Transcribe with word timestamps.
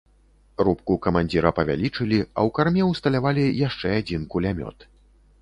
Рубку 0.67 0.95
камандзіра 1.05 1.51
павялічылі, 1.59 2.17
а 2.21 2.25
ў 2.25 2.49
карме 2.57 2.83
ўсталявалі 2.91 3.45
яшчэ 3.67 3.87
адзін 4.01 4.21
кулямёт. 4.35 4.77